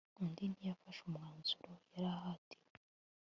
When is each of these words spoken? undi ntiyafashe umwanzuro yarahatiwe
undi 0.21 0.43
ntiyafashe 0.53 0.99
umwanzuro 1.05 1.73
yarahatiwe 1.93 2.67